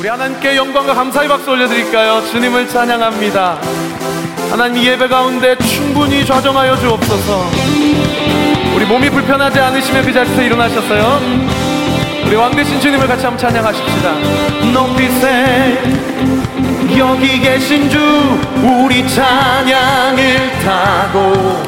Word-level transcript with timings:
우리 0.00 0.08
하나님께 0.08 0.56
영광과 0.56 0.94
감사의 0.94 1.28
박수 1.28 1.50
올려드릴까요? 1.50 2.24
주님을 2.24 2.66
찬양합니다. 2.66 3.58
하나님 4.50 4.82
이 4.82 4.86
예배 4.86 5.08
가운데 5.08 5.54
충분히 5.58 6.24
좌정하여 6.24 6.74
주옵소서. 6.78 7.50
우리 8.74 8.86
몸이 8.86 9.10
불편하지 9.10 9.60
않으시면 9.60 10.02
그 10.02 10.10
자리에서 10.10 10.40
일어나셨어요. 10.40 11.20
우리 12.24 12.34
왕 12.34 12.50
대신 12.56 12.80
주님을 12.80 13.06
같이 13.06 13.26
한번 13.26 13.38
찬양하십시다. 13.38 14.12
높이세 14.72 15.82
여기 16.96 17.38
계신 17.38 17.90
주 17.90 17.98
우리 18.62 19.06
찬양을 19.06 20.50
타고 20.64 21.62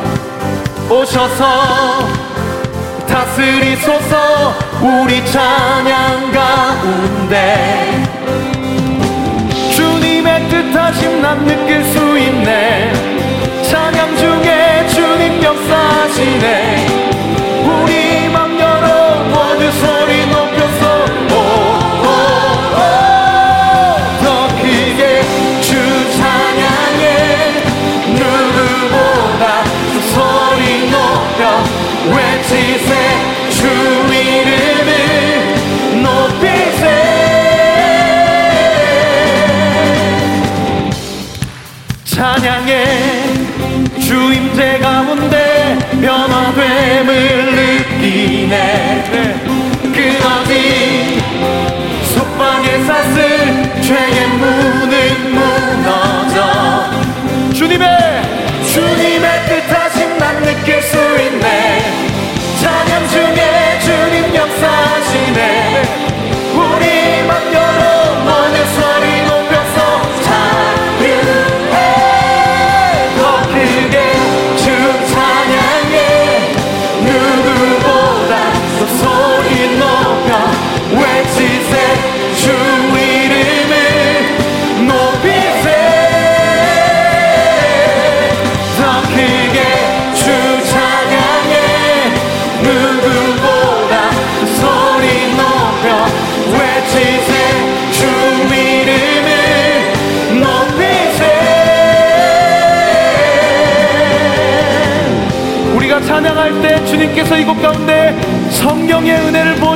오셔서 0.88 2.08
다스리소서 3.06 4.54
우리 4.80 5.22
찬양 5.26 6.32
가운데 6.32 8.11
뜻하심 10.92 11.22
난 11.22 11.44
느낄 11.44 11.82
수 11.84 12.18
있네. 12.18 12.92
찬양 13.62 14.16
중에 14.16 14.86
주님 14.88 15.42
역사하시네. 15.42 16.86
우리 17.64 18.28
맘 18.28 18.58
열어 18.58 19.24
모두 19.24 19.64
높여서 19.64 20.01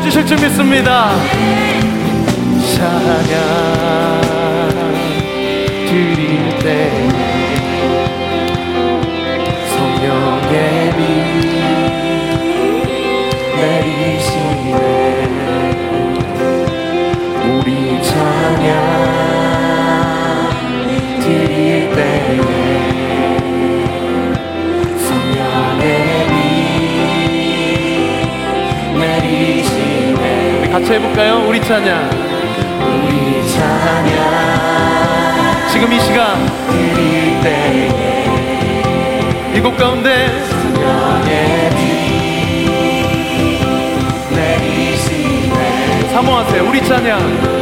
주실 0.06 0.24
줄 0.24 0.38
믿습니다. 0.40 1.10
찬양 2.76 3.34
드릴 5.88 6.58
때 6.60 6.68
성령의 9.68 10.92
비 10.96 10.98
내리시네. 13.56 14.70
우리 17.42 18.00
찬양 18.00 18.95
같이 30.78 30.92
해볼까요? 30.92 31.42
우리 31.48 31.58
찬양. 31.58 32.10
우리 33.06 33.48
찬양 33.48 34.10
지금 35.72 35.90
이 35.90 35.98
시간. 35.98 36.36
이곳 39.54 39.74
가운데. 39.78 40.28
사모하세요. 46.12 46.68
우리 46.68 46.84
찬양 46.84 47.55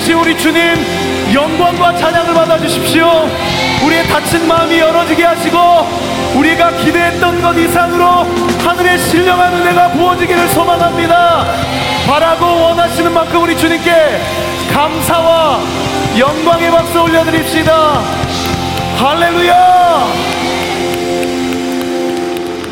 되신 0.00 0.14
우리 0.14 0.36
주님 0.36 0.60
영광과 1.34 1.94
찬양을 1.94 2.32
받아주십시오. 2.32 3.28
우리의 3.84 4.04
다친 4.04 4.48
마음이 4.48 4.78
열어지게 4.78 5.22
하시고 5.22 5.58
우리가 6.36 6.70
기대했던 6.70 7.42
것 7.42 7.52
이상으로 7.52 8.04
하늘의 8.64 8.98
신령한 8.98 9.52
은혜가 9.54 9.88
부어지기를 9.92 10.48
소망합니다. 10.48 11.44
바라고 12.06 12.46
원하시는 12.46 13.12
만큼 13.12 13.42
우리 13.42 13.56
주님께 13.56 13.92
감사와 14.72 15.60
영광의 16.18 16.70
박수 16.70 17.02
올려드립시다. 17.02 18.00
할렐루야! 18.96 20.06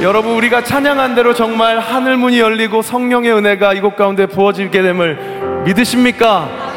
여러분 0.00 0.32
우리가 0.32 0.64
찬양한 0.64 1.14
대로 1.14 1.34
정말 1.34 1.78
하늘 1.78 2.16
문이 2.16 2.38
열리고 2.38 2.80
성령의 2.80 3.32
은혜가 3.32 3.75
이곳 3.75 3.96
가운데 3.96 4.26
부어지게 4.26 4.80
됨을 4.80 5.62
믿으십니까? 5.66 6.68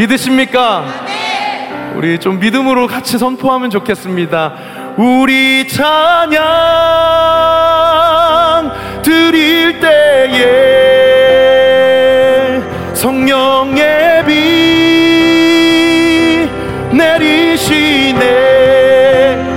믿으십니까? 0.00 0.84
우리 1.94 2.18
좀 2.18 2.40
믿음으로 2.40 2.86
같이 2.86 3.18
선포하면 3.18 3.68
좋겠습니다. 3.68 4.54
우리 4.96 5.68
찬양 5.68 6.40
드릴 9.02 9.78
때에 9.80 10.40
성령의 12.94 14.24
비 14.24 14.30
내리시네 16.96 18.20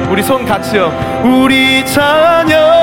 우리 0.10 0.22
손 0.22 0.44
같이요 0.46 1.22
우리 1.24 1.86
찬양 1.86 2.83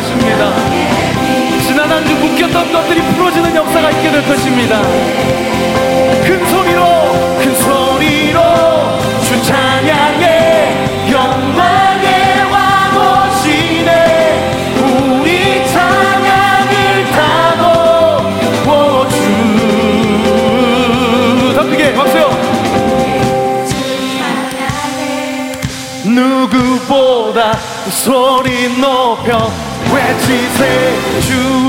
것입니다. 0.00 0.52
지난 1.66 1.90
한 1.90 2.04
주 2.06 2.14
묶였던 2.16 2.72
것들이 2.72 3.02
풀어지는 3.14 3.54
역사가 3.54 3.90
있게 3.90 4.10
될 4.10 4.26
것입니다. 4.26 4.80
외치 30.60 31.59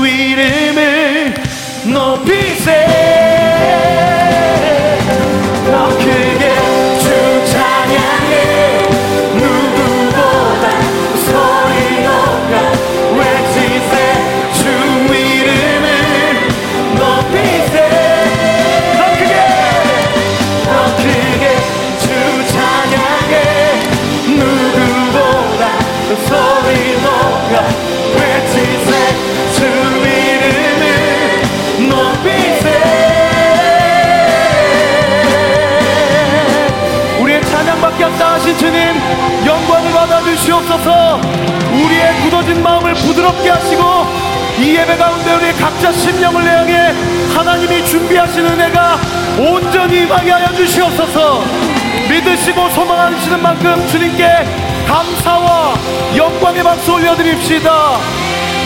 올려드립시다 57.12 57.70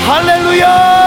할렐루야 0.07 1.07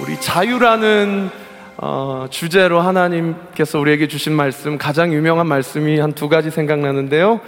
우리 0.00 0.20
자유라는 0.20 1.30
어, 1.78 2.26
주제로 2.30 2.80
하나님께서 2.80 3.78
우리에게 3.80 4.06
주신 4.08 4.32
말씀 4.34 4.78
가장 4.78 5.12
유명한 5.12 5.46
말씀이 5.46 5.98
한 5.98 6.12
두 6.12 6.28
가지 6.28 6.50
생각나는데요. 6.50 7.40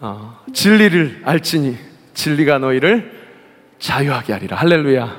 어, 0.00 0.38
진리를 0.52 1.22
알지니 1.24 1.76
진리가 2.14 2.58
너희를 2.58 3.10
자유하게 3.80 4.32
하리라. 4.32 4.56
할렐루야. 4.58 5.16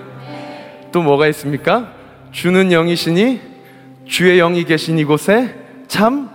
또 0.93 1.01
뭐가 1.01 1.27
있습니까? 1.27 1.91
주는 2.31 2.71
영이시니 2.71 3.41
주의 4.07 4.37
영이 4.37 4.63
계신 4.63 4.97
이곳에 4.99 5.53
참 5.87 6.29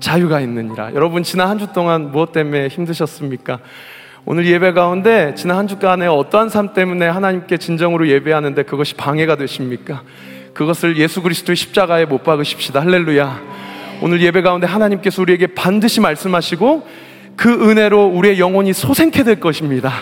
자유가 0.00 0.40
있느니라. 0.40 0.94
여러분 0.94 1.22
지난 1.22 1.48
한 1.48 1.58
주 1.58 1.66
동안 1.72 2.10
무엇 2.10 2.32
때문에 2.32 2.68
힘드셨습니까? 2.68 3.58
오늘 4.24 4.46
예배 4.46 4.72
가운데 4.72 5.34
지난 5.36 5.58
한 5.58 5.68
주간에 5.68 6.06
어떠한 6.06 6.48
삶 6.48 6.72
때문에 6.74 7.06
하나님께 7.06 7.56
진정으로 7.58 8.08
예배하는데 8.08 8.62
그것이 8.64 8.94
방해가 8.94 9.36
되십니까? 9.36 10.02
그것을 10.54 10.96
예수 10.96 11.22
그리스도의 11.22 11.56
십자가에 11.56 12.04
못 12.04 12.22
박으십시다. 12.22 12.80
할렐루야. 12.80 13.40
오늘 14.02 14.20
예배 14.22 14.42
가운데 14.42 14.66
하나님께서 14.66 15.22
우리에게 15.22 15.48
반드시 15.48 16.00
말씀하시고 16.00 16.86
그 17.36 17.70
은혜로 17.70 18.06
우리의 18.06 18.38
영혼이 18.38 18.72
소생케 18.72 19.22
될 19.22 19.40
것입니다. 19.40 19.92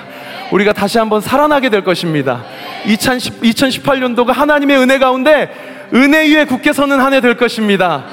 우리가 0.52 0.72
다시 0.72 0.98
한번 0.98 1.20
살아나게 1.20 1.68
될 1.68 1.84
것입니다. 1.84 2.44
2010, 2.86 3.40
2018년도가 3.42 4.32
하나님의 4.32 4.78
은혜 4.78 4.98
가운데 4.98 5.67
은혜 5.94 6.28
위에 6.28 6.44
굳게 6.44 6.72
서는 6.72 7.00
한 7.00 7.12
해 7.12 7.20
될 7.20 7.36
것입니다. 7.36 8.04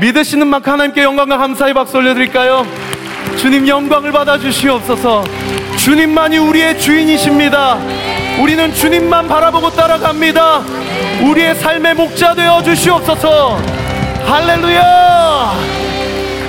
믿으시는 0.00 0.46
만큼 0.46 0.72
하나님께 0.72 1.02
영광과 1.02 1.38
감사의 1.38 1.74
박수 1.74 1.96
올려드릴까요? 1.98 2.66
주님 3.36 3.66
영광을 3.66 4.12
받아 4.12 4.38
주시옵소서. 4.38 5.24
주님만이 5.78 6.38
우리의 6.38 6.78
주인이십니다. 6.78 7.78
우리는 8.40 8.72
주님만 8.72 9.28
바라보고 9.28 9.70
따라갑니다. 9.70 10.62
우리의 11.22 11.54
삶의 11.56 11.94
목자 11.94 12.34
되어 12.34 12.62
주시옵소서. 12.62 13.58
할렐루야. 14.26 15.52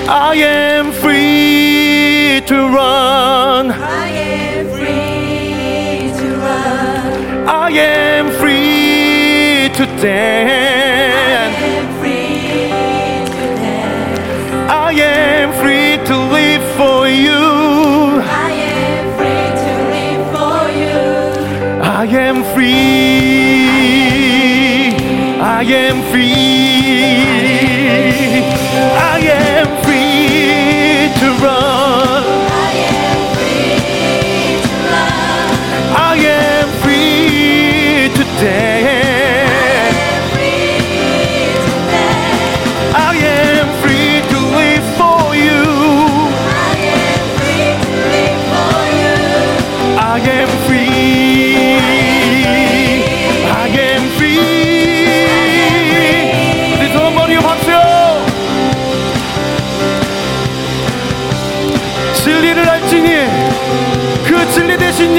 I 0.09 0.37
am 0.41 0.87
free 0.89 2.41
to 2.45 2.55
run. 2.57 3.71
I 3.71 4.09
am 4.11 4.67
free 4.69 6.13
to 6.13 6.27
run. 6.39 7.47
I 7.47 7.71
am 7.77 8.27
free 8.35 8.56
to 10.01 10.07
I 10.07 10.11
am 10.11 11.87
free 11.99 12.69
to 13.35 13.45
dance. 13.63 14.69
I 14.69 14.91
am 14.93 15.51
free 15.61 15.97
to 16.05 16.15
live 16.37 16.63
for 16.77 17.07
you. 17.07 17.41
I 18.21 18.51
am 18.51 19.05
free 19.17 19.47
to 19.63 19.73
live 19.95 20.23
for 20.35 20.59
you. 20.81 21.01
I 21.81 22.05
am 22.05 22.37
free. 22.53 23.67
I 25.41 25.63
am 25.63 25.97
free. 26.11 26.37
I 29.13 29.19
am 29.19 29.67
free 29.83 31.09
to 31.19 31.27
run. 31.43 31.66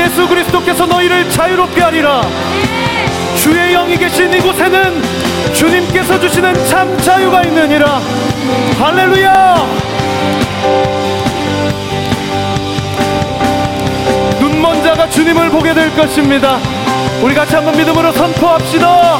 예수 0.08 0.26
그리스도께서 0.26 0.86
너희를 0.86 1.28
자유롭게 1.28 1.82
하리라. 1.82 2.22
주의 3.36 3.74
영이 3.74 3.98
계신 3.98 4.32
이곳에는 4.32 5.02
주님께서 5.52 6.18
주시는 6.18 6.66
참 6.66 6.96
자유가 7.02 7.42
있느니라. 7.42 8.00
할렐루야. 8.78 9.66
눈먼 14.40 14.82
자가 14.82 15.10
주님을 15.10 15.50
보게 15.50 15.74
될 15.74 15.94
것입니다. 15.94 16.56
우리 17.22 17.34
같이 17.34 17.54
한번 17.54 17.76
믿음으로 17.76 18.10
선포합시다. 18.12 19.18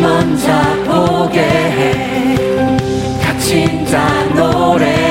먼저 0.00 0.52
보게 0.86 1.40
해 1.40 2.76
갇힌 3.20 3.84
자 3.84 4.24
노래 4.36 5.09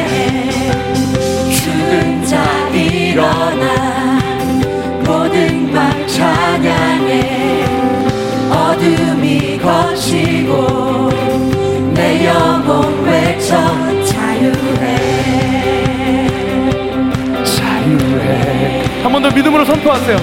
여러분들 19.30 19.32
믿음으로 19.34 19.66
선포하세요. 19.66 20.18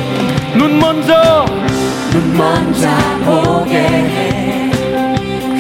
눈 0.57 0.79
먼저. 0.79 1.45
먼저 2.35 2.89
보게 3.25 3.77
해. 3.79 4.71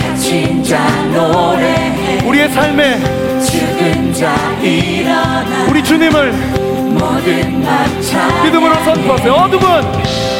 갇힌 0.00 0.62
자 0.62 0.78
노래해. 1.12 2.26
우리의 2.26 2.48
삶에 2.50 2.98
죽은 3.40 4.12
자 4.12 4.34
일어나. 4.60 5.66
우리 5.68 5.82
주님을 5.82 6.32
모든 6.32 7.62
막차 7.62 8.42
믿음으로 8.44 8.74
선포하세요. 8.84 9.32
어둠은 9.32 9.84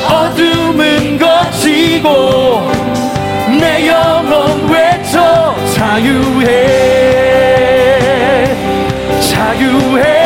어둠은 0.09 1.19
거치고 1.19 2.71
내 3.61 3.89
영혼 3.89 4.69
외쳐 4.69 5.55
자유해. 5.75 6.47
자유해 9.21 10.26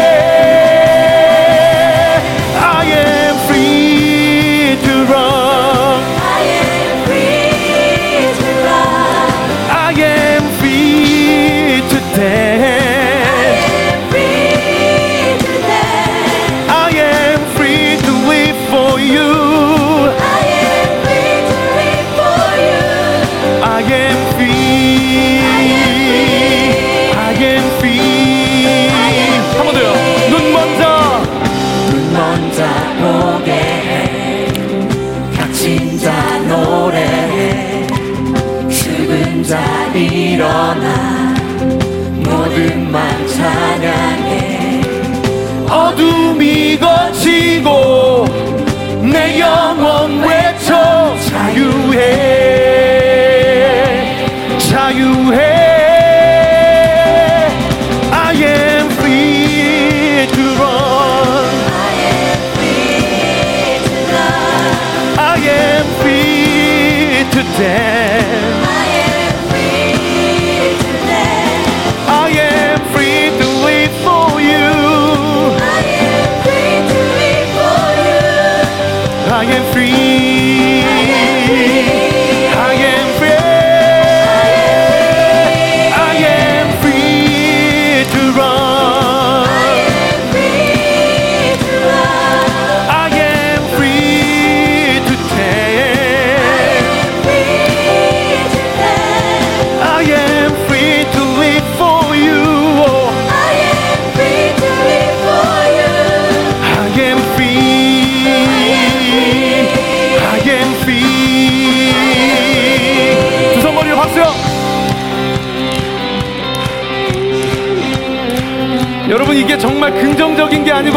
today. 67.42 68.50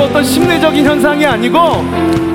어떤 0.04 0.24
심리적인 0.24 0.86
현상이 0.86 1.26
아니고 1.26 1.58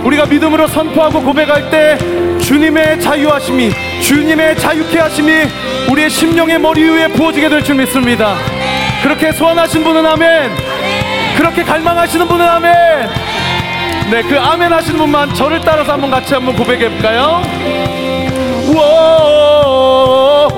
우리가 0.04 0.26
믿음으로 0.26 0.66
선포하고 0.68 1.22
고백할 1.22 1.70
때 1.70 1.98
주님의 2.40 3.00
자유하심이 3.00 3.70
주님의 4.00 4.56
자유케 4.56 4.98
하심이 4.98 5.32
우리의 5.90 6.08
심령의 6.10 6.58
머리 6.58 6.82
위에 6.88 7.08
부어지게 7.08 7.48
될 7.48 7.62
줄 7.62 7.75
믿습니다. 7.76 8.37
그렇게 9.02 9.32
소원하신 9.32 9.84
분은 9.84 10.04
아멘. 10.06 10.50
그렇게 11.37 11.62
갈망하시는 11.62 12.26
분은 12.26 12.48
아멘. 12.48 12.72
네, 14.10 14.22
그 14.22 14.38
아멘 14.38 14.72
하시는 14.72 14.98
분만 14.98 15.34
저를 15.34 15.60
따라서 15.60 15.92
한번 15.92 16.10
같이 16.10 16.32
한번 16.32 16.56
고백해 16.56 16.88
볼까요? 16.88 17.42
워 18.75 20.48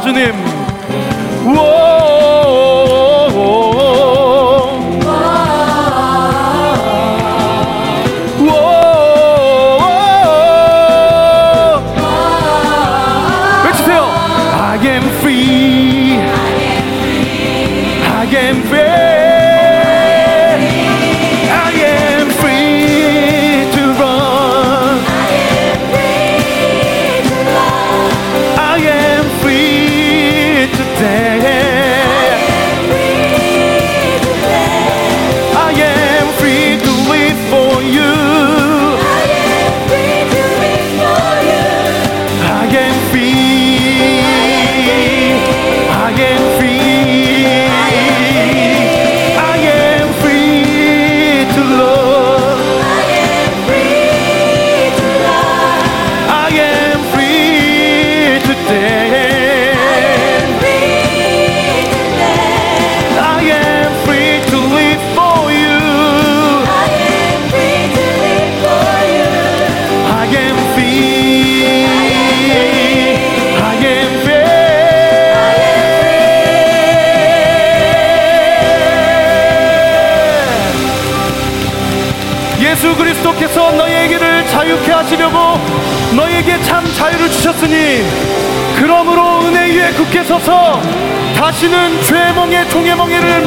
받으 0.00 0.39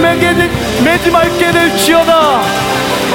매게, 0.02 0.34
매지 0.84 1.12
말게 1.12 1.52
될지어다 1.52 2.42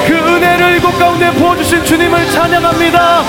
그 0.07 0.13
은혜를 0.13 0.77
이곳 0.77 0.97
가운데 0.97 1.31
부어주신 1.31 1.85
주님을 1.85 2.31
찬양합니다. 2.31 3.21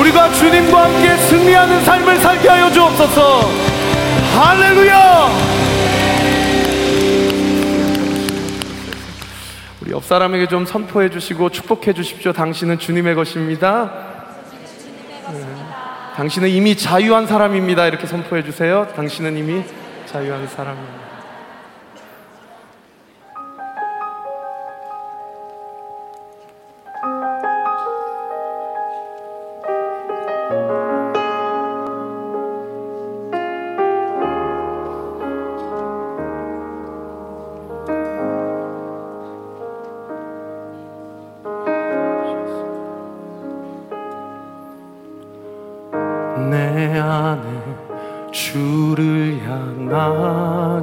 우리가 0.00 0.32
주님과 0.32 0.84
함께 0.84 1.16
승리하는 1.16 1.84
삶을 1.84 2.18
살게 2.18 2.48
하여 2.48 2.70
주옵소서. 2.72 3.50
할렐루야! 4.36 5.30
우리 9.82 9.92
옆 9.92 10.04
사람에게 10.04 10.48
좀 10.48 10.66
선포해 10.66 11.10
주시고 11.10 11.50
축복해 11.50 11.92
주십시오. 11.92 12.32
당신은 12.32 12.78
주님의 12.78 13.14
것입니다. 13.14 13.92
네. 15.32 15.44
당신은 16.16 16.48
이미 16.48 16.76
자유한 16.76 17.26
사람입니다. 17.26 17.86
이렇게 17.86 18.06
선포해 18.06 18.42
주세요. 18.42 18.88
당신은 18.96 19.36
이미 19.36 19.62
자유한 20.06 20.48
사람입니다. 20.48 21.09
안에 46.98 48.30
주를 48.32 49.38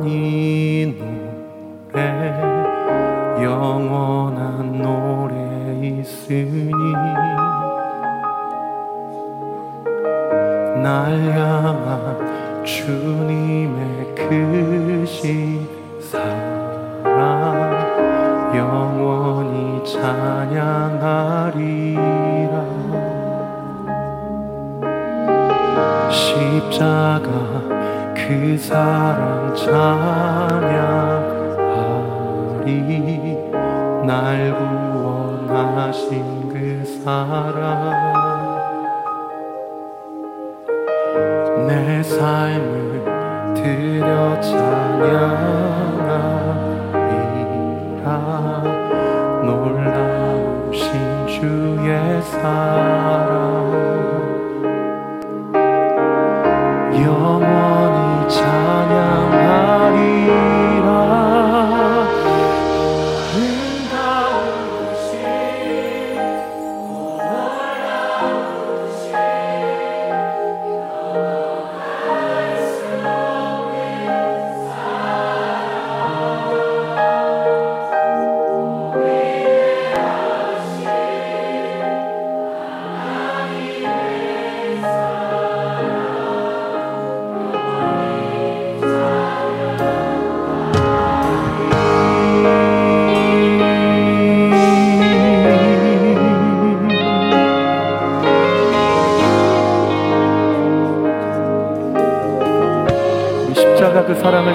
이 0.06 0.96
노래 0.98 2.34
영원한 3.44 4.82
노래 4.82 5.36
있으니 6.00 6.72
날 10.82 11.20
향한 11.32 12.64
주님의 12.66 14.16
크신 14.16 15.68
사랑 16.02 17.16
영원히 18.56 19.84
찬양하리 19.86 21.77
자가 26.78 27.28
그 28.14 28.56
사랑 28.56 29.56
찬양하리. 29.56 29.82
날 34.06 34.54
구원하신 34.56 36.50
그 36.50 36.86
사랑. 37.04 38.16
내 41.66 42.04
삶을 42.04 43.04
드려 43.56 44.40
찬양하리라 44.40 45.58
놀라우신 49.44 50.86
주의 51.28 52.22
사랑 52.22 53.27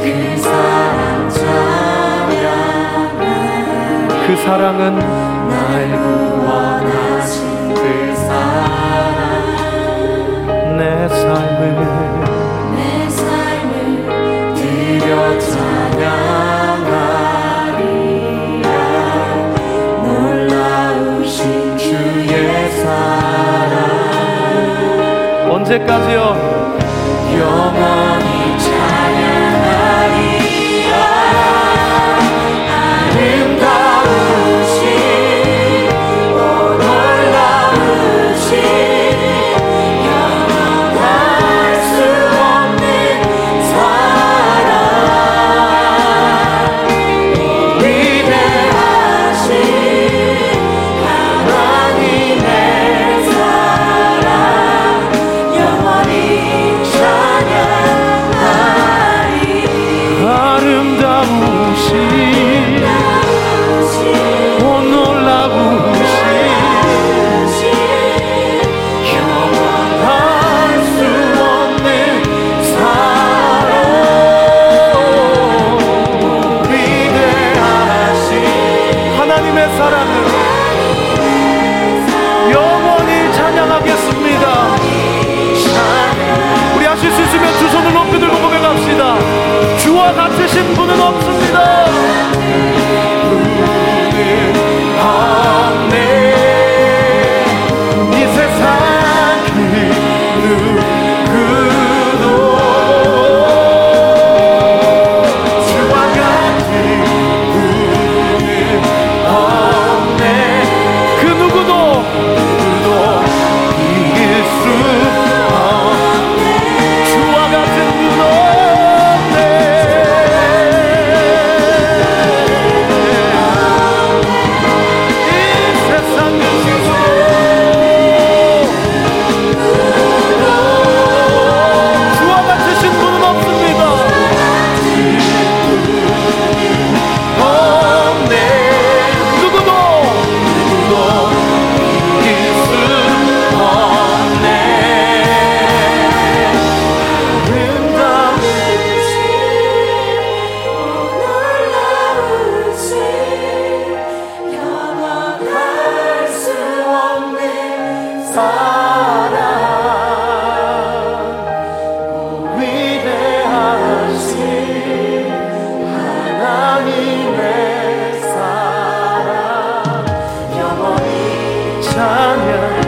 그 0.00 0.36
사랑 0.36 1.30
찬양 1.30 2.44
그 4.26 4.36
사랑은 4.36 4.98
날 4.98 5.90
구원하신 5.96 7.74
그 7.74 8.14
사랑 8.16 8.66
내 10.76 11.08
삶을 11.08 11.60
내 12.74 13.08
삶을 13.08 13.78
찬양 14.56 15.79
언제까지요? 25.70 26.18
영원히 27.38 28.58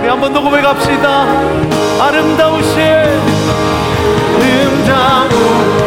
한번더 0.08 0.40
고백합시다. 0.42 1.24
아름다우신 2.00 2.82
아름다우신 4.38 5.81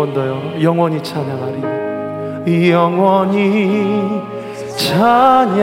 번 0.00 0.14
더요. 0.14 0.40
영원히 0.62 1.02
찬양하리. 1.02 2.70
영원히 2.70 4.22
찬양하리. 4.78 5.60